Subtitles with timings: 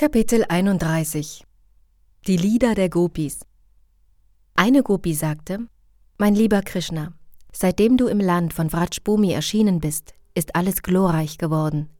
[0.00, 1.44] Kapitel 31
[2.26, 3.40] Die Lieder der Gopis
[4.54, 5.68] Eine Gopi sagte,
[6.16, 7.12] Mein lieber Krishna,
[7.52, 11.90] seitdem du im Land von Vrajbhumi erschienen bist, ist alles glorreich geworden.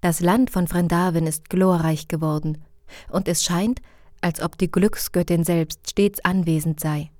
[0.00, 2.58] Das Land von Vrindavan ist glorreich geworden,
[3.08, 3.80] und es scheint,
[4.20, 7.12] als ob die Glücksgöttin selbst stets anwesend sei.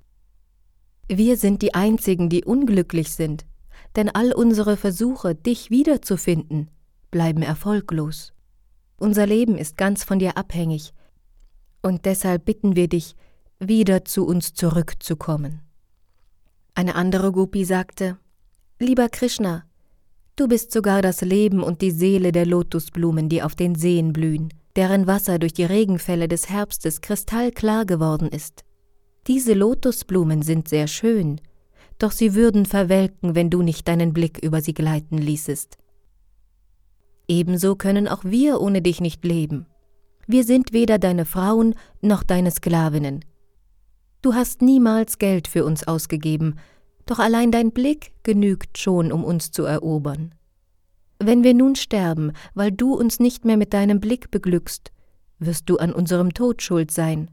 [1.07, 3.45] Wir sind die Einzigen, die unglücklich sind,
[3.95, 6.69] denn all unsere Versuche, dich wiederzufinden,
[7.11, 8.34] bleiben erfolglos.
[8.97, 10.93] Unser Leben ist ganz von dir abhängig,
[11.81, 13.15] und deshalb bitten wir dich,
[13.59, 15.61] wieder zu uns zurückzukommen.
[16.73, 18.17] Eine andere Gopi sagte,
[18.79, 19.63] Lieber Krishna,
[20.35, 24.49] du bist sogar das Leben und die Seele der Lotusblumen, die auf den Seen blühen,
[24.75, 28.65] deren Wasser durch die Regenfälle des Herbstes kristallklar geworden ist.
[29.27, 31.39] Diese Lotusblumen sind sehr schön,
[31.97, 35.77] doch sie würden verwelken, wenn du nicht deinen Blick über sie gleiten ließest.
[37.27, 39.65] Ebenso können auch wir ohne dich nicht leben.
[40.27, 43.23] Wir sind weder deine Frauen noch deine Sklavinnen.
[44.21, 46.55] Du hast niemals Geld für uns ausgegeben,
[47.05, 50.33] doch allein dein Blick genügt schon, um uns zu erobern.
[51.19, 54.91] Wenn wir nun sterben, weil du uns nicht mehr mit deinem Blick beglückst,
[55.39, 57.29] wirst du an unserem Tod schuld sein.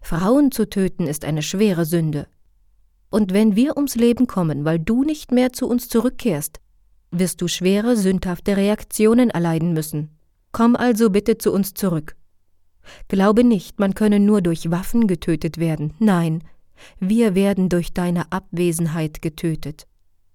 [0.00, 2.26] Frauen zu töten ist eine schwere Sünde.
[3.10, 6.60] Und wenn wir ums Leben kommen, weil du nicht mehr zu uns zurückkehrst,
[7.12, 10.10] wirst du schwere, sündhafte Reaktionen erleiden müssen.
[10.50, 12.16] Komm also bitte zu uns zurück.
[13.08, 15.94] Glaube nicht, man könne nur durch Waffen getötet werden.
[15.98, 16.42] Nein,
[16.98, 19.86] wir werden durch deine Abwesenheit getötet.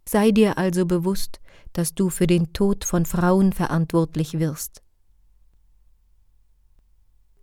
[0.07, 1.41] Sei dir also bewusst,
[1.73, 4.81] dass du für den Tod von Frauen verantwortlich wirst.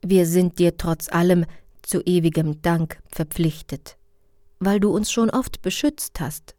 [0.02, 1.44] Wir sind dir trotz allem
[1.82, 3.98] zu ewigem Dank verpflichtet,
[4.58, 6.54] weil du uns schon oft beschützt hast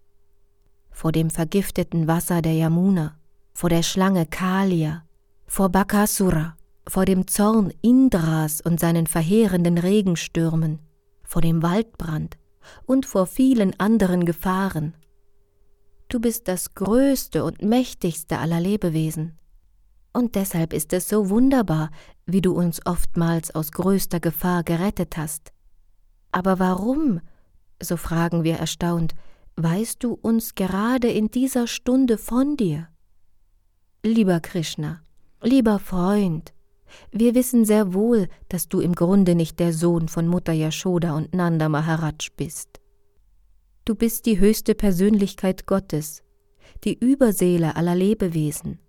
[0.96, 3.18] vor dem vergifteten Wasser der Yamuna,
[3.54, 5.04] vor der Schlange Kalia,
[5.46, 6.56] vor Bakasura,
[6.88, 10.80] vor dem Zorn Indras und seinen verheerenden Regenstürmen,
[11.22, 12.38] vor dem Waldbrand
[12.86, 14.96] und vor vielen anderen Gefahren.
[16.08, 19.38] Du bist das größte und mächtigste aller Lebewesen.
[20.14, 21.90] Und deshalb ist es so wunderbar,
[22.26, 25.52] wie du uns oftmals aus größter Gefahr gerettet hast.
[26.32, 27.20] Aber warum,
[27.84, 29.14] so fragen wir erstaunt,
[29.58, 32.90] weißt du uns gerade in dieser Stunde von dir?
[34.04, 35.02] Lieber Krishna,
[35.42, 36.54] lieber Freund,
[37.12, 41.34] wir wissen sehr wohl, dass du im Grunde nicht der Sohn von Mutter Yashoda und
[41.34, 42.80] Nanda Maharaj bist.
[43.86, 46.24] Du bist die höchste Persönlichkeit Gottes,
[46.84, 48.80] die Überseele aller Lebewesen.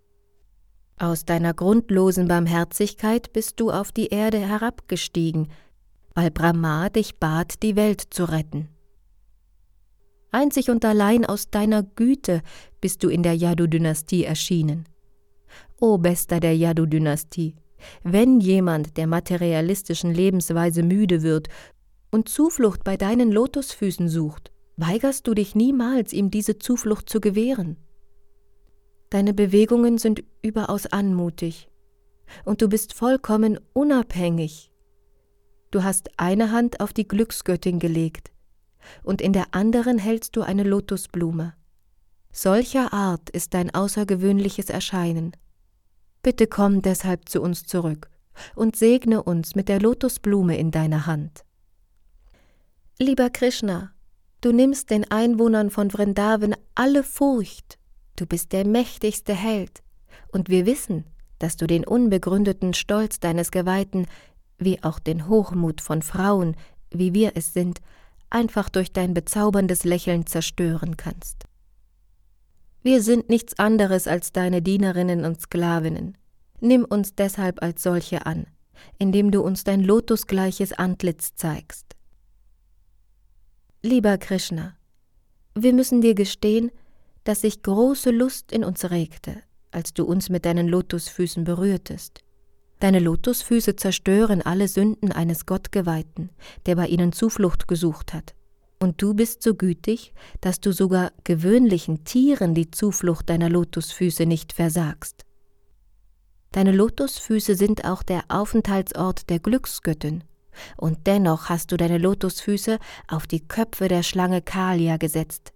[0.99, 5.49] Aus deiner grundlosen Barmherzigkeit bist du auf die Erde herabgestiegen,
[6.15, 8.71] weil Brahma dich bat, die Welt zu retten.
[10.37, 12.43] Einzig und allein aus deiner Güte
[12.83, 14.87] bist du in der Yadu-Dynastie erschienen.
[15.81, 17.55] O Bester der Yadu-Dynastie,
[18.03, 21.49] wenn jemand der materialistischen Lebensweise müde wird
[22.11, 27.79] und Zuflucht bei deinen Lotusfüßen sucht, weigerst du dich niemals, ihm diese Zuflucht zu gewähren.
[29.09, 31.71] Deine Bewegungen sind überaus anmutig,
[32.45, 34.71] und du bist vollkommen unabhängig.
[35.71, 38.33] Du hast eine Hand auf die Glücksgöttin gelegt,
[39.03, 41.55] und in der anderen hältst du eine Lotusblume.
[42.33, 45.33] Solcher Art ist dein außergewöhnliches Erscheinen.
[46.23, 48.11] Bitte komm deshalb zu uns zurück
[48.55, 51.45] und segne uns mit der Lotusblume in deiner Hand.
[52.99, 53.93] Lieber Krishna,
[54.41, 57.79] du nimmst den Einwohnern von Vrindavan alle Furcht,
[58.17, 59.83] du bist der mächtigste Held,
[60.33, 61.05] und wir wissen,
[61.39, 64.07] dass du den unbegründeten Stolz deines Geweihten,
[64.59, 66.57] wie auch den Hochmut von Frauen,
[66.91, 67.81] wie wir es sind,
[68.37, 71.47] einfach durch dein bezauberndes Lächeln zerstören kannst.
[72.83, 76.19] Wir sind nichts anderes als deine Dienerinnen und Sklavinnen.
[76.61, 78.47] Nimm uns deshalb als solche an,
[78.99, 81.97] indem du uns dein lotusgleiches Antlitz zeigst.
[83.83, 84.77] Lieber Krishna,
[85.55, 86.71] wir müssen dir gestehen,
[87.25, 92.23] dass sich große Lust in uns regte, als du uns mit deinen Lotusfüßen berührtest.
[92.79, 96.31] Deine Lotusfüße zerstören alle Sünden eines Gottgeweihten,
[96.67, 98.35] der bei ihnen Zuflucht gesucht hat.
[98.79, 100.13] Und du bist so gütig,
[100.43, 105.25] dass du sogar gewöhnlichen Tieren die Zuflucht deiner Lotusfüße nicht versagst.
[106.53, 110.25] Deine Lotusfüße sind auch der Aufenthaltsort der Glücksgöttin,
[110.77, 112.79] und dennoch hast du deine Lotusfüße
[113.09, 115.53] auf die Köpfe der Schlange Kalia gesetzt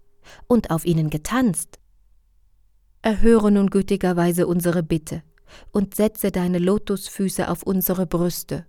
[0.47, 1.79] und auf ihnen getanzt.
[3.03, 5.23] Erhöre nun gütigerweise unsere Bitte
[5.73, 8.67] und setze deine Lotusfüße auf unsere Brüste,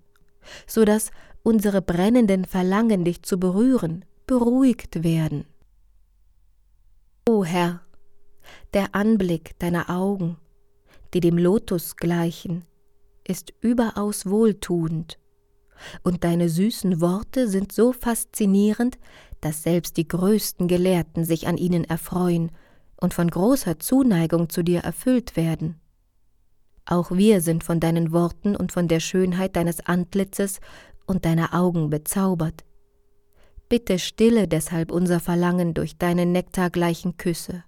[0.67, 1.11] so dass
[1.43, 5.45] unsere brennenden Verlangen, dich zu berühren, beruhigt werden.
[7.27, 7.81] O Herr,
[8.73, 10.37] der Anblick deiner Augen,
[11.13, 12.65] die dem Lotus gleichen,
[13.23, 15.17] ist überaus wohltuend,
[16.03, 18.99] und deine süßen Worte sind so faszinierend,
[19.41, 22.51] dass selbst die größten Gelehrten sich an ihnen erfreuen
[22.97, 25.80] und von großer Zuneigung zu dir erfüllt werden.
[26.85, 30.59] Auch wir sind von deinen Worten und von der Schönheit deines Antlitzes
[31.05, 32.63] und deiner Augen bezaubert.
[33.69, 37.63] Bitte stille deshalb unser Verlangen durch deine nektargleichen Küsse.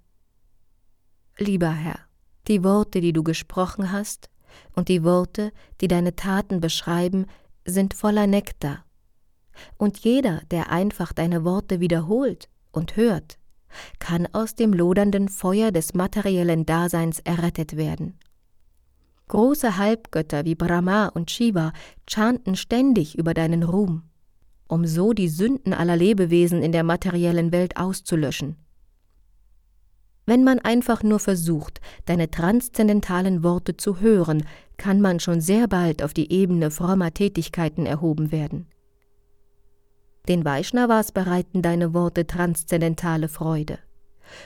[1.38, 2.00] Lieber Herr,
[2.48, 4.30] die Worte, die du gesprochen hast,
[4.74, 5.51] und die Worte,
[5.81, 7.25] die deine Taten beschreiben,
[7.65, 8.86] sind voller Nektar.
[9.77, 13.38] Und jeder, der einfach deine Worte wiederholt und hört,
[14.00, 18.19] kann aus dem lodernden Feuer des materiellen Daseins errettet werden.
[19.28, 21.74] Große Halbgötter wie Brahma und Shiva
[22.08, 24.04] chanten ständig über deinen Ruhm,
[24.68, 28.58] um so die Sünden aller Lebewesen in der materiellen Welt auszulöschen.
[30.25, 34.46] Wenn man einfach nur versucht, deine transzendentalen Worte zu hören,
[34.78, 38.68] kann man schon sehr bald auf die Ebene frommer Tätigkeiten erhoben werden.
[40.30, 43.80] Den Vaishnavas bereiten deine Worte transzendentale Freude.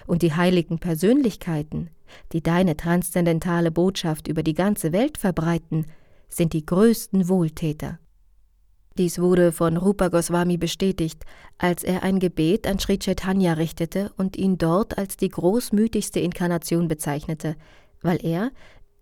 [0.05, 1.89] Und die heiligen Persönlichkeiten,
[2.31, 5.85] die deine transzendentale Botschaft über die ganze Welt verbreiten,
[6.29, 7.99] sind die größten Wohltäter.
[8.97, 11.23] Dies wurde von Rupa Goswami bestätigt,
[11.57, 16.87] als er ein Gebet an Sri Chaitanya richtete und ihn dort als die großmütigste Inkarnation
[16.87, 17.55] bezeichnete,
[18.01, 18.51] weil er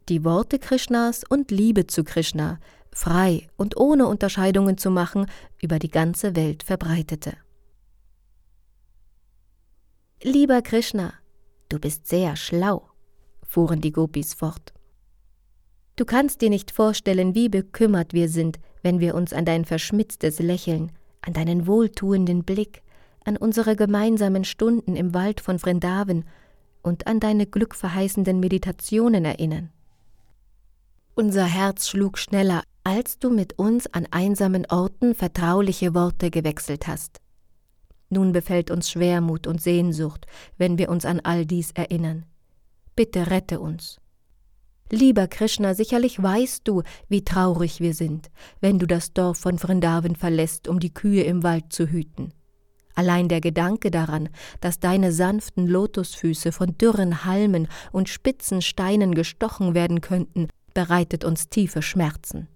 [0.10, 2.60] die Worte Krishnas und Liebe zu Krishna
[2.96, 5.28] frei und ohne Unterscheidungen zu machen,
[5.62, 7.34] über die ganze Welt verbreitete.
[10.24, 11.14] Lieber Krishna,
[11.70, 12.88] du bist sehr schlau,
[13.46, 14.74] fuhren die Gopis fort.
[15.98, 20.40] Du kannst dir nicht vorstellen, wie bekümmert wir sind, wenn wir uns an dein verschmitztes
[20.40, 20.92] Lächeln,
[21.22, 22.82] an deinen wohltuenden Blick,
[23.24, 26.26] an unsere gemeinsamen Stunden im Wald von Vrindavan
[26.82, 29.70] und an deine glückverheißenden Meditationen erinnern.
[31.14, 37.22] Unser Herz schlug schneller, als du mit uns an einsamen Orten vertrauliche Worte gewechselt hast.
[38.16, 40.26] Nun befällt uns Schwermut und Sehnsucht,
[40.58, 42.26] wenn wir uns an all dies erinnern.
[42.96, 44.00] Bitte rette uns.
[44.90, 48.30] Lieber Krishna, sicherlich weißt du, wie traurig wir sind,
[48.62, 52.32] wenn du das Dorf von Vrindavan verlässt, um die Kühe im Wald zu hüten.
[52.94, 54.30] Allein der Gedanke daran,
[54.62, 61.50] dass deine sanften Lotusfüße von dürren Halmen und spitzen Steinen gestochen werden könnten, bereitet uns
[61.50, 62.48] tiefe Schmerzen.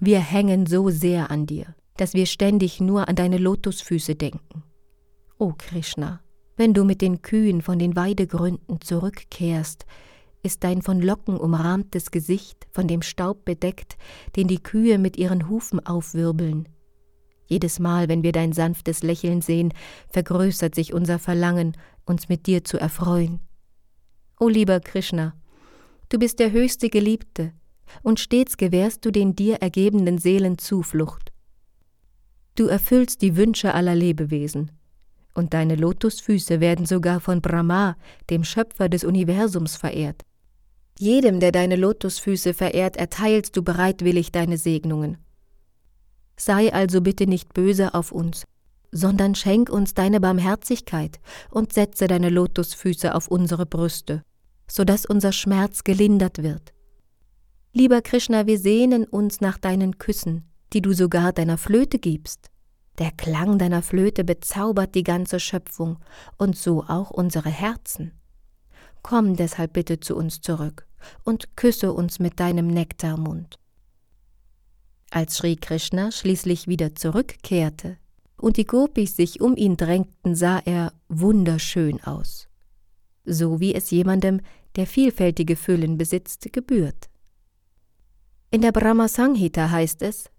[0.00, 4.62] Wir hängen so sehr an dir, dass wir ständig nur an deine Lotusfüße denken.
[5.38, 6.20] O Krishna,
[6.56, 9.86] wenn du mit den Kühen von den Weidegründen zurückkehrst,
[10.42, 13.96] ist dein von Locken umrahmtes Gesicht von dem Staub bedeckt,
[14.36, 16.68] den die Kühe mit ihren Hufen aufwirbeln.
[17.46, 19.72] Jedes Mal, wenn wir dein sanftes Lächeln sehen,
[20.08, 23.40] vergrößert sich unser Verlangen, uns mit dir zu erfreuen.
[24.38, 25.34] O lieber Krishna,
[26.08, 27.52] du bist der höchste Geliebte,
[28.02, 31.33] und stets gewährst du den dir ergebenen Seelen Zuflucht.
[32.56, 34.70] Du erfüllst die Wünsche aller Lebewesen,
[35.34, 37.96] und deine Lotusfüße werden sogar von Brahma,
[38.30, 40.22] dem Schöpfer des Universums, verehrt.
[40.98, 45.18] Jedem, der deine Lotusfüße verehrt, erteilst du bereitwillig deine Segnungen.
[46.36, 48.44] Sei also bitte nicht böse auf uns,
[48.92, 51.18] sondern schenk uns deine Barmherzigkeit
[51.50, 54.22] und setze deine Lotusfüße auf unsere Brüste,
[54.68, 56.72] so dass unser Schmerz gelindert wird.
[57.72, 60.44] Lieber Krishna, wir sehnen uns nach deinen Küssen,
[60.74, 62.50] die du sogar deiner Flöte gibst.
[62.98, 65.98] Der Klang deiner Flöte bezaubert die ganze Schöpfung
[66.36, 68.12] und so auch unsere Herzen.
[69.02, 70.86] Komm deshalb bitte zu uns zurück
[71.24, 73.58] und küsse uns mit deinem Nektarmund.
[75.10, 77.98] Als Sri Krishna schließlich wieder zurückkehrte
[78.36, 82.48] und die Gopis sich um ihn drängten, sah er wunderschön aus,
[83.24, 84.40] so wie es jemandem,
[84.76, 87.08] der vielfältige Füllen besitzt, gebührt.
[88.50, 90.30] In der Brahma Sanghita heißt es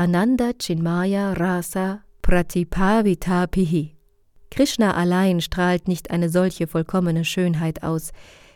[0.00, 3.96] Ananda Chinmaya Rasa Pratipavitapihi.
[4.48, 8.12] Krishna allein strahlt nicht eine solche vollkommene Schönheit aus,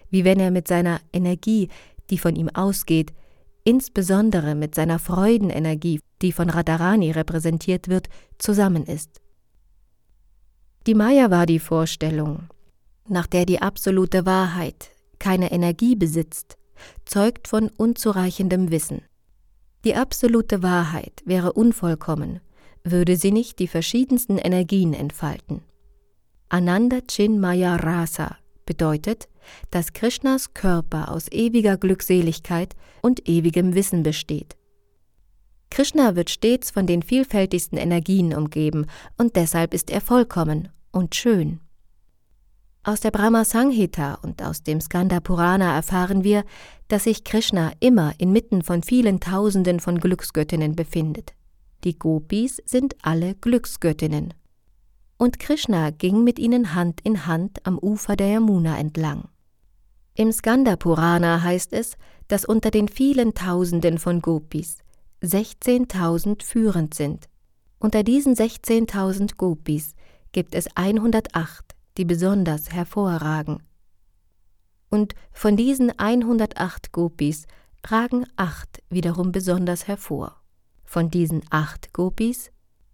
[0.08, 1.68] wie wenn er mit seiner Energie,
[2.10, 3.12] die von ihm ausgeht,
[3.64, 8.08] insbesondere mit seiner Freudenenergie, die von Radharani repräsentiert wird,
[8.38, 9.20] zusammen ist.
[10.86, 12.44] Die Maya war die Vorstellung,
[13.08, 16.56] nach der die absolute Wahrheit keine Energie besitzt,
[17.04, 19.02] zeugt von unzureichendem Wissen.
[19.84, 22.40] Die absolute Wahrheit wäre unvollkommen,
[22.84, 25.62] würde sie nicht die verschiedensten Energien entfalten.
[26.48, 28.36] Ananda Chinmaya Rasa
[28.66, 29.28] bedeutet,
[29.70, 34.56] dass Krishnas Körper aus ewiger Glückseligkeit und ewigem Wissen besteht.
[35.70, 38.86] Krishna wird stets von den vielfältigsten Energien umgeben
[39.16, 41.60] und deshalb ist er vollkommen und schön.
[42.84, 46.42] Aus der Brahma Sanghita und aus dem Skanda Purana erfahren wir,
[46.88, 51.32] dass sich Krishna immer inmitten von vielen Tausenden von Glücksgöttinnen befindet.
[51.84, 54.34] Die Gopis sind alle Glücksgöttinnen.
[55.16, 59.28] Und Krishna ging mit ihnen Hand in Hand am Ufer der Yamuna entlang.
[60.14, 61.96] Im Skanda Purana heißt es,
[62.26, 64.78] dass unter den vielen Tausenden von Gopis
[65.22, 67.28] 16.000 führend sind.
[67.78, 69.94] Unter diesen 16.000 Gopis
[70.32, 73.62] gibt es 108, die besonders hervorragen.
[74.90, 77.46] Und von diesen 108 Gopis
[77.86, 80.42] ragen acht wiederum besonders hervor.
[80.84, 82.50] Von diesen acht Gopis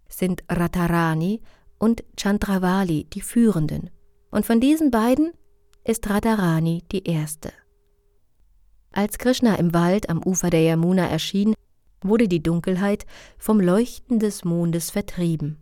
[0.07, 1.41] sind Radharani
[1.77, 3.89] und Chandravali die führenden,
[4.31, 5.31] und von diesen beiden
[5.83, 7.51] ist Radharani die erste.
[8.91, 11.53] Als Krishna im Wald am Ufer der Yamuna erschien,
[12.01, 13.05] wurde die Dunkelheit
[13.37, 15.57] vom Leuchten des Mondes vertrieben.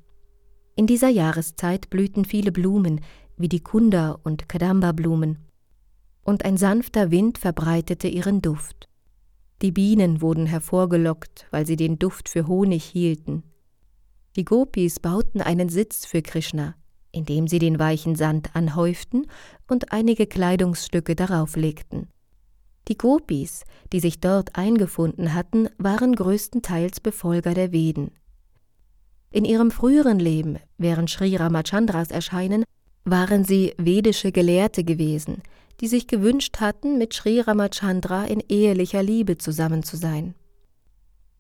[0.76, 3.02] In dieser Jahreszeit blühten viele Blumen,
[3.38, 5.38] wie die Kunda- und Kadamba-Blumen,
[6.24, 8.90] und ein sanfter Wind verbreitete ihren Duft.
[9.62, 13.44] Die Bienen wurden hervorgelockt, weil sie den Duft für Honig hielten.
[14.36, 16.76] Die Gopis bauten einen Sitz für Krishna,
[17.12, 19.26] indem sie den weichen Sand anhäuften
[19.68, 22.10] und einige Kleidungsstücke darauf legten.
[22.88, 28.12] Die Gopis, die sich dort eingefunden hatten, waren größtenteils Befolger der Veden.
[29.32, 32.64] In ihrem früheren Leben, während Sri Ramachandras Erscheinen,
[33.10, 35.42] waren sie vedische Gelehrte gewesen,
[35.80, 40.36] die sich gewünscht hatten, mit Sri Ramachandra in ehelicher Liebe zusammen zu sein.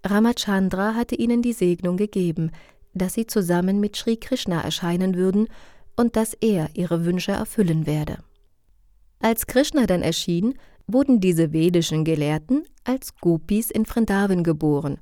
[0.05, 2.51] Ramachandra hatte ihnen die Segnung gegeben,
[2.93, 5.47] dass sie zusammen mit Sri Krishna erscheinen würden
[5.97, 8.19] und dass er ihre Wünsche erfüllen werde.
[9.19, 10.53] Als Krishna dann erschien,
[10.87, 14.99] wurden diese vedischen Gelehrten als Gopis in Vrindavan geboren,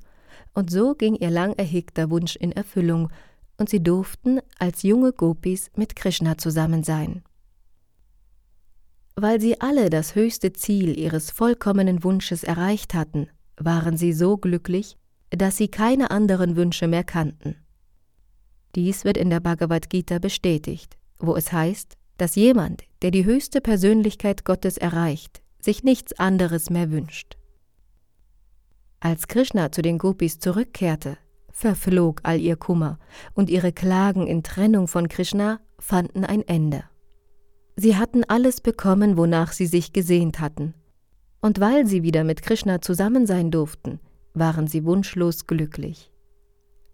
[0.52, 3.10] und so ging ihr lang erhegter Wunsch in Erfüllung,
[3.58, 7.22] und sie durften als junge Gopis mit Krishna zusammen sein.
[9.14, 14.96] Weil sie alle das höchste Ziel ihres vollkommenen Wunsches erreicht hatten, waren sie so glücklich,
[15.30, 17.56] dass sie keine anderen Wünsche mehr kannten.
[18.74, 23.60] Dies wird in der Bhagavad Gita bestätigt, wo es heißt, dass jemand, der die höchste
[23.60, 27.36] Persönlichkeit Gottes erreicht, sich nichts anderes mehr wünscht.
[29.00, 31.16] Als Krishna zu den Gopis zurückkehrte,
[31.56, 32.98] verflog all ihr Kummer,
[33.34, 36.84] und ihre Klagen in Trennung von Krishna fanden ein Ende.
[37.76, 40.74] Sie hatten alles bekommen, wonach sie sich gesehnt hatten,
[41.40, 44.00] und weil sie wieder mit Krishna zusammen sein durften,
[44.34, 46.12] waren sie wunschlos glücklich.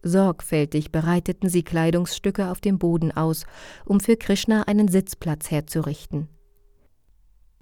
[0.04, 3.47] Sorgfältig bereiteten sie Kleidungsstücke auf dem Boden aus,
[3.85, 6.28] um für Krishna einen Sitzplatz herzurichten.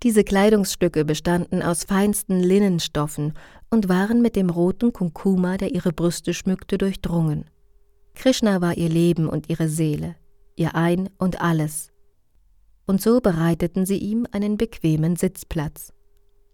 [0.02, 3.34] Diese Kleidungsstücke bestanden aus feinsten Linnenstoffen
[3.68, 7.44] und waren mit dem roten Kunkuma, der ihre Brüste schmückte, durchdrungen.
[8.14, 10.16] Krishna war ihr Leben und ihre Seele,
[10.56, 11.92] ihr Ein und alles.
[12.86, 15.92] Und so bereiteten sie ihm einen bequemen Sitzplatz.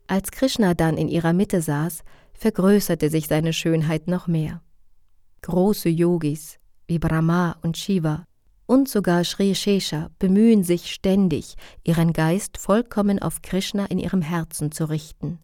[0.08, 2.02] Als Krishna dann in ihrer Mitte saß,
[2.34, 4.60] vergrößerte sich seine Schönheit noch mehr.
[5.42, 8.26] Große Yogis wie Brahma und Shiva
[8.66, 11.54] und sogar Sri Shesha bemühen sich ständig,
[11.84, 15.38] ihren Geist vollkommen auf Krishna in ihrem Herzen zu richten.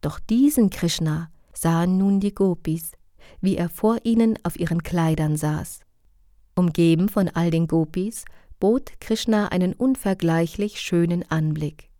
[0.00, 2.92] Doch diesen Krishna sahen nun die Gopis,
[3.40, 5.80] wie er vor ihnen auf ihren Kleidern saß.
[6.54, 8.24] Umgeben von all den Gopis
[8.60, 11.90] bot Krishna einen unvergleichlich schönen Anblick.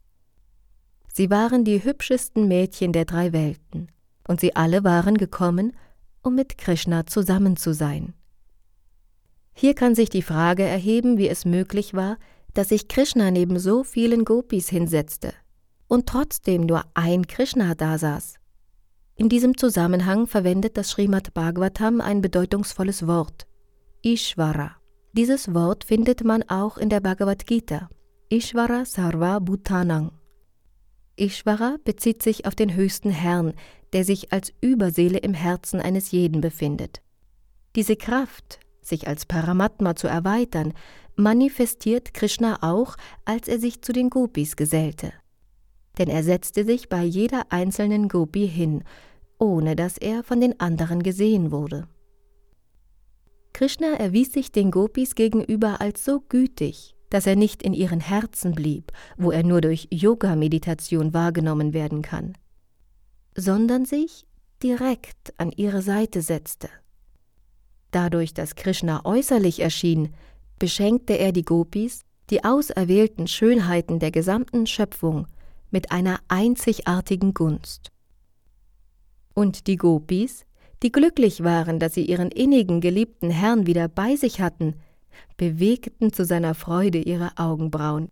[1.12, 3.88] Sie waren die hübschesten Mädchen der drei Welten,
[4.26, 5.76] und sie alle waren gekommen,
[6.23, 8.14] um mit Krishna zusammen zu sein.
[9.60, 12.18] Hier kann sich die Frage erheben, wie es möglich war,
[12.54, 15.32] dass sich Krishna neben so vielen Gopis hinsetzte
[15.88, 18.36] und trotzdem nur ein Krishna dasaß.
[19.16, 23.48] In diesem Zusammenhang verwendet das Srimad Bhagavatam ein bedeutungsvolles Wort,
[24.00, 24.76] Ishvara.
[25.12, 27.88] Dieses Wort findet man auch in der Bhagavad Gita,
[28.28, 30.12] Ishvara Sarva Bhutanang.
[31.16, 33.54] Ishvara bezieht sich auf den höchsten Herrn,
[33.92, 37.02] der sich als Überseele im Herzen eines jeden befindet.
[37.74, 40.73] Diese Kraft, sich als Paramatma zu erweitern,
[41.16, 45.12] manifestiert Krishna auch, als er sich zu den Gopis gesellte.
[45.99, 48.85] Denn er setzte sich bei jeder einzelnen Gopi hin,
[49.38, 51.88] ohne dass er von den anderen gesehen wurde.
[53.52, 58.52] Krishna erwies sich den Gopis gegenüber als so gütig, dass er nicht in ihren Herzen
[58.52, 62.35] blieb, wo er nur durch Yoga-Meditation wahrgenommen werden kann,
[63.37, 64.26] sondern sich
[64.62, 66.68] direkt an ihre Seite setzte.
[67.90, 70.14] Dadurch, dass Krishna äußerlich erschien,
[70.59, 75.26] beschenkte er die Gopis, die auserwählten Schönheiten der gesamten Schöpfung,
[75.71, 77.90] mit einer einzigartigen Gunst.
[79.35, 80.45] Und die Gopis,
[80.83, 84.75] die glücklich waren, dass sie ihren innigen geliebten Herrn wieder bei sich hatten,
[85.37, 88.09] bewegten zu seiner Freude ihre Augenbrauen,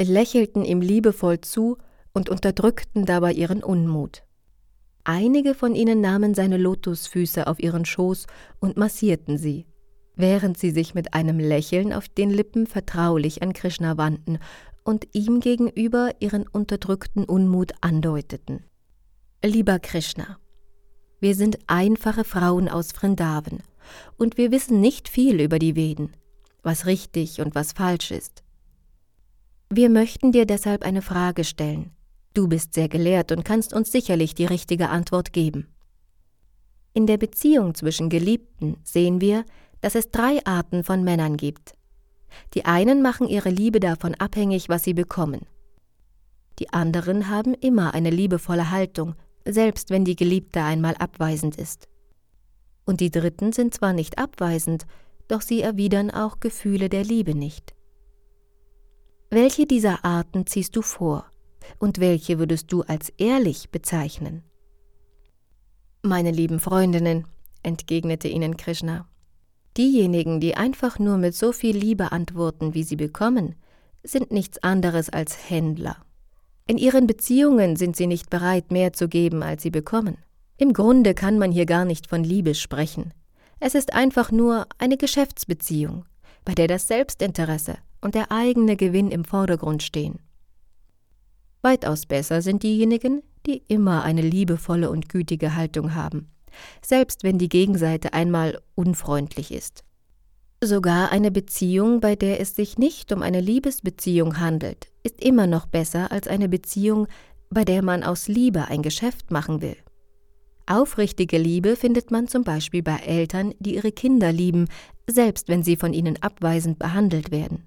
[0.00, 1.78] lächelten ihm liebevoll zu
[2.12, 4.22] und unterdrückten dabei ihren Unmut.
[5.12, 8.28] Einige von ihnen nahmen seine Lotusfüße auf ihren Schoß
[8.60, 9.66] und massierten sie,
[10.14, 14.38] während sie sich mit einem Lächeln auf den Lippen vertraulich an Krishna wandten
[14.84, 18.62] und ihm gegenüber ihren unterdrückten Unmut andeuteten.
[19.44, 20.38] Lieber Krishna,
[21.18, 23.64] wir sind einfache Frauen aus Vrindavan
[24.16, 26.12] und wir wissen nicht viel über die Veden,
[26.62, 28.44] was richtig und was falsch ist.
[29.70, 31.90] Wir möchten dir deshalb eine Frage stellen.
[32.32, 35.66] Du bist sehr gelehrt und kannst uns sicherlich die richtige Antwort geben.
[36.92, 39.44] In der Beziehung zwischen Geliebten sehen wir,
[39.80, 41.74] dass es drei Arten von Männern gibt.
[42.54, 45.46] Die einen machen ihre Liebe davon abhängig, was sie bekommen.
[46.60, 51.88] Die anderen haben immer eine liebevolle Haltung, selbst wenn die Geliebte einmal abweisend ist.
[52.84, 54.86] Und die Dritten sind zwar nicht abweisend,
[55.26, 57.74] doch sie erwidern auch Gefühle der Liebe nicht.
[59.30, 61.29] Welche dieser Arten ziehst du vor
[61.78, 64.42] und welche würdest du als ehrlich bezeichnen?
[66.02, 67.26] Meine lieben Freundinnen,
[67.62, 69.06] entgegnete ihnen Krishna,
[69.76, 73.54] diejenigen, die einfach nur mit so viel Liebe antworten, wie sie bekommen,
[74.02, 75.96] sind nichts anderes als Händler.
[76.66, 80.18] In ihren Beziehungen sind sie nicht bereit, mehr zu geben, als sie bekommen.
[80.56, 83.12] Im Grunde kann man hier gar nicht von Liebe sprechen.
[83.58, 86.04] Es ist einfach nur eine Geschäftsbeziehung,
[86.44, 90.20] bei der das Selbstinteresse und der eigene Gewinn im Vordergrund stehen.
[91.62, 96.30] Weitaus besser sind diejenigen, die immer eine liebevolle und gütige Haltung haben,
[96.84, 99.84] selbst wenn die Gegenseite einmal unfreundlich ist.
[100.62, 105.66] Sogar eine Beziehung, bei der es sich nicht um eine Liebesbeziehung handelt, ist immer noch
[105.66, 107.06] besser als eine Beziehung,
[107.48, 109.76] bei der man aus Liebe ein Geschäft machen will.
[110.66, 114.68] Aufrichtige Liebe findet man zum Beispiel bei Eltern, die ihre Kinder lieben,
[115.08, 117.66] selbst wenn sie von ihnen abweisend behandelt werden.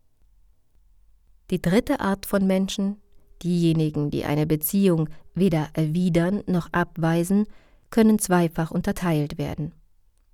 [1.49, 2.97] Die dritte Art von Menschen,
[3.43, 7.45] diejenigen, die eine Beziehung weder erwidern noch abweisen,
[7.89, 9.73] können zweifach unterteilt werden.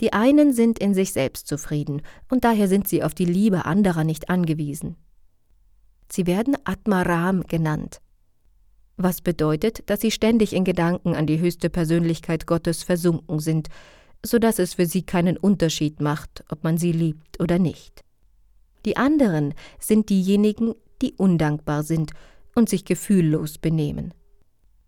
[0.02, 4.04] Die einen sind in sich selbst zufrieden, und daher sind sie auf die Liebe anderer
[4.04, 4.96] nicht angewiesen.
[6.12, 8.00] Sie werden Atmaram genannt,
[8.98, 13.70] was bedeutet, dass sie ständig in Gedanken an die höchste Persönlichkeit Gottes versunken sind,
[14.26, 18.04] so dass es für sie keinen Unterschied macht, ob man sie liebt oder nicht.
[18.86, 22.12] Die anderen sind diejenigen, die undankbar sind
[22.60, 24.14] und sich gefühllos benehmen.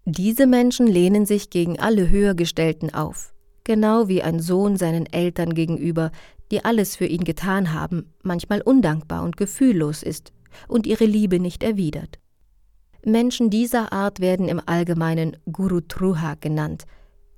[0.05, 6.11] Diese Menschen lehnen sich gegen alle Höhergestellten auf, genau wie ein Sohn seinen Eltern gegenüber,
[6.51, 10.33] die alles für ihn getan haben, manchmal undankbar und gefühllos ist
[10.67, 12.19] und ihre Liebe nicht erwidert.
[13.03, 16.83] Menschen dieser Art werden im Allgemeinen Guru Truha genannt,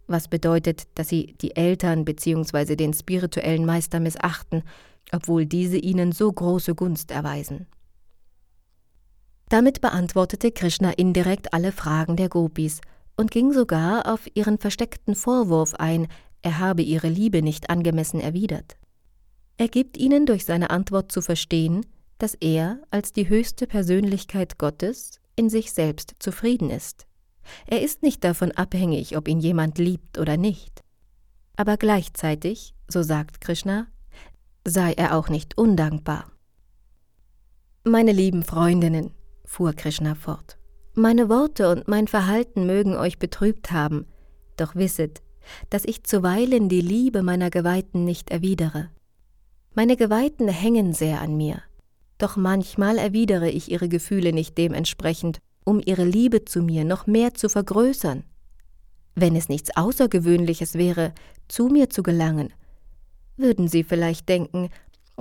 [0.07, 2.75] was bedeutet, dass sie die Eltern bzw.
[2.75, 4.63] den spirituellen Meister missachten,
[5.11, 7.67] obwohl diese ihnen so große Gunst erweisen.
[9.49, 12.81] Damit beantwortete Krishna indirekt alle Fragen der Gopis
[13.17, 16.07] und ging sogar auf ihren versteckten Vorwurf ein,
[16.41, 18.77] er habe ihre Liebe nicht angemessen erwidert.
[19.57, 21.85] Er gibt ihnen durch seine Antwort zu verstehen,
[22.17, 27.05] dass er als die höchste Persönlichkeit Gottes in sich selbst zufrieden ist.
[27.67, 30.83] Er ist nicht davon abhängig, ob ihn jemand liebt oder nicht.
[31.55, 33.87] Aber gleichzeitig, so sagt Krishna,
[34.65, 36.31] sei er auch nicht undankbar.
[37.83, 39.11] Meine lieben Freundinnen,
[39.53, 40.57] fuhr Krishna fort,
[40.95, 44.07] meine Worte und mein Verhalten mögen euch betrübt haben,
[44.57, 45.21] doch wisset,
[45.69, 48.89] dass ich zuweilen die Liebe meiner Geweihten nicht erwidere.
[49.75, 51.61] Meine Geweihten hängen sehr an mir,
[52.17, 57.35] doch manchmal erwidere ich ihre Gefühle nicht dementsprechend, um ihre Liebe zu mir noch mehr
[57.35, 58.23] zu vergrößern.
[59.13, 61.13] Wenn es nichts Außergewöhnliches wäre,
[61.47, 62.51] zu mir zu gelangen,
[63.37, 64.69] würden Sie vielleicht denken,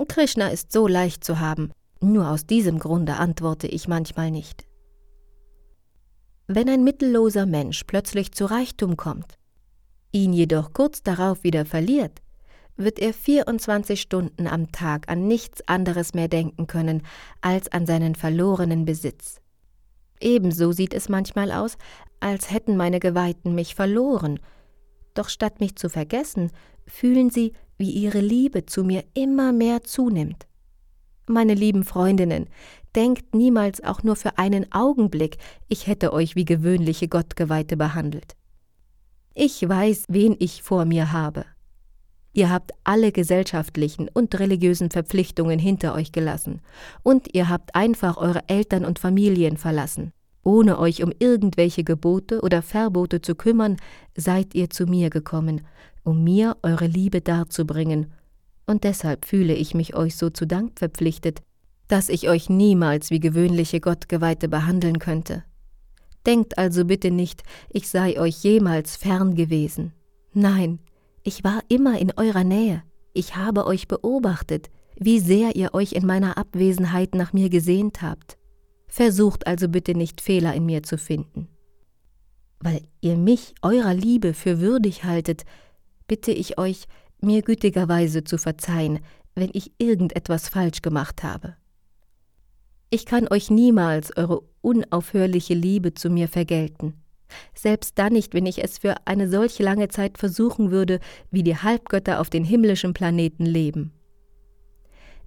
[0.07, 1.71] Krishna ist so leicht zu haben,
[2.11, 4.65] nur aus diesem Grunde antworte ich manchmal nicht.
[6.47, 9.37] Wenn ein mittelloser Mensch plötzlich zu Reichtum kommt,
[10.11, 12.21] ihn jedoch kurz darauf wieder verliert,
[12.75, 17.03] wird er 24 Stunden am Tag an nichts anderes mehr denken können
[17.41, 19.39] als an seinen verlorenen Besitz.
[20.19, 21.77] Ebenso sieht es manchmal aus,
[22.19, 24.39] als hätten meine Geweihten mich verloren,
[25.13, 26.51] doch statt mich zu vergessen,
[26.87, 30.47] fühlen sie, wie ihre Liebe zu mir immer mehr zunimmt.
[31.27, 32.47] Meine lieben Freundinnen,
[32.95, 35.37] denkt niemals auch nur für einen Augenblick,
[35.69, 38.35] ich hätte euch wie gewöhnliche Gottgeweihte behandelt.
[39.33, 41.45] Ich weiß, wen ich vor mir habe.
[42.33, 46.61] Ihr habt alle gesellschaftlichen und religiösen Verpflichtungen hinter euch gelassen,
[47.03, 50.11] und ihr habt einfach eure Eltern und Familien verlassen.
[50.43, 53.77] Ohne euch um irgendwelche Gebote oder Verbote zu kümmern,
[54.15, 55.61] seid ihr zu mir gekommen,
[56.03, 58.11] um mir eure Liebe darzubringen,
[58.65, 61.41] und deshalb fühle ich mich euch so zu Dank verpflichtet,
[61.87, 65.43] dass ich euch niemals wie gewöhnliche Gottgeweihte behandeln könnte.
[66.25, 69.93] Denkt also bitte nicht, ich sei euch jemals fern gewesen.
[70.33, 70.79] Nein,
[71.23, 76.05] ich war immer in eurer Nähe, ich habe euch beobachtet, wie sehr ihr euch in
[76.05, 78.37] meiner Abwesenheit nach mir gesehnt habt.
[78.87, 81.47] Versucht also bitte nicht Fehler in mir zu finden.
[82.59, 85.43] Weil ihr mich eurer Liebe für würdig haltet,
[86.07, 86.85] bitte ich euch,
[87.23, 88.99] mir gütigerweise zu verzeihen,
[89.35, 91.55] wenn ich irgendetwas falsch gemacht habe.
[92.89, 96.93] Ich kann euch niemals eure unaufhörliche Liebe zu mir vergelten,
[97.55, 100.99] selbst dann nicht, wenn ich es für eine solch lange Zeit versuchen würde,
[101.31, 103.91] wie die Halbgötter auf den himmlischen Planeten leben.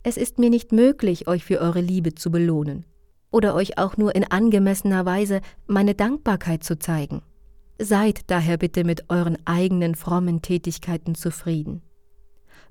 [0.03, 2.85] Es ist mir nicht möglich, euch für eure Liebe zu belohnen
[3.33, 7.23] oder euch auch nur in angemessener Weise meine Dankbarkeit zu zeigen.
[7.79, 11.83] Seid daher bitte mit euren eigenen frommen Tätigkeiten zufrieden.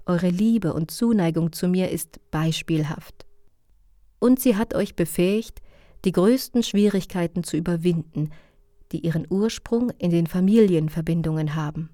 [0.05, 3.25] Eure Liebe und Zuneigung zu mir ist beispielhaft.
[4.19, 5.61] Und sie hat euch befähigt,
[6.05, 8.29] die größten Schwierigkeiten zu überwinden,
[8.91, 11.89] die ihren Ursprung in den Familienverbindungen haben.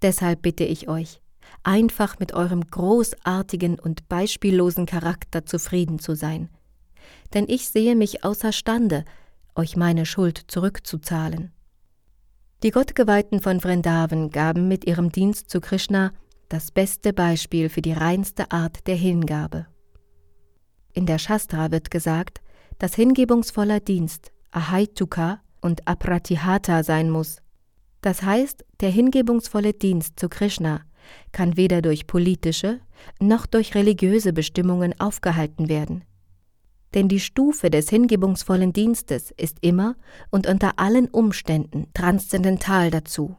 [0.00, 1.20] Deshalb bitte ich euch,
[1.64, 6.48] einfach mit eurem großartigen und beispiellosen Charakter zufrieden zu sein.
[7.34, 9.04] Denn ich sehe mich außerstande,
[9.56, 11.52] euch meine Schuld zurückzuzahlen.
[12.62, 16.12] Die Gottgeweihten von Vrindavan gaben mit ihrem Dienst zu Krishna
[16.50, 19.66] das beste Beispiel für die reinste Art der Hingabe.
[20.92, 22.42] In der Shastra wird gesagt,
[22.78, 27.40] dass hingebungsvoller Dienst Ahaituka und Apratihata sein muss.
[28.00, 30.80] Das heißt, der hingebungsvolle Dienst zu Krishna
[31.30, 32.80] kann weder durch politische
[33.20, 36.04] noch durch religiöse Bestimmungen aufgehalten werden.
[36.94, 39.94] Denn die Stufe des hingebungsvollen Dienstes ist immer
[40.30, 43.36] und unter allen Umständen transzendental dazu.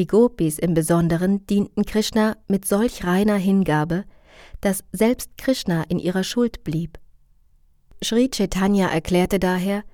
[0.00, 4.04] Die Gopis im Besonderen dienten Krishna mit solch reiner Hingabe,
[4.62, 6.98] dass selbst Krishna in ihrer Schuld blieb.
[8.02, 9.84] Sri Chaitanya erklärte daher,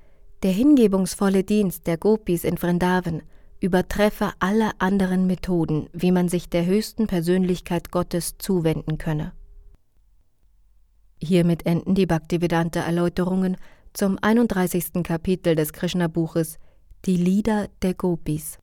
[0.45, 3.25] der hingebungsvolle Dienst der Gopis in Vrindavan
[3.59, 9.33] übertreffe alle anderen Methoden, wie man sich der höchsten Persönlichkeit Gottes zuwenden könne.
[11.21, 13.57] Hiermit enden die Bhaktivedanta Erläuterungen
[13.93, 15.03] zum 31.
[15.03, 16.61] Kapitel des Krishna-Buches
[17.07, 18.61] Die Lieder der Gopis.